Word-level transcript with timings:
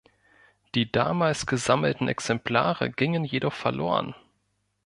Die 0.73 0.91
damals 0.91 1.45
gesammelten 1.45 2.07
Exemplare 2.07 2.89
gingen 2.89 3.23
jedoch 3.23 3.53
verloren. 3.53 4.15